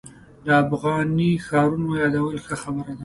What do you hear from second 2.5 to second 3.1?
خبره ده.